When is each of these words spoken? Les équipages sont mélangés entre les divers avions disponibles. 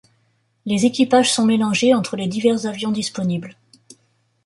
Les 0.65 0.87
équipages 0.87 1.31
sont 1.31 1.45
mélangés 1.45 1.93
entre 1.93 2.15
les 2.15 2.25
divers 2.25 2.65
avions 2.65 2.89
disponibles. 2.91 3.55